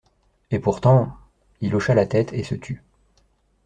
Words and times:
Et 0.49 0.57
pourtant…» 0.57 1.15
Il 1.61 1.75
hocha 1.75 1.93
la 1.93 2.07
tête, 2.07 2.33
et 2.33 2.43
se 2.43 2.55
tut. 2.55 2.81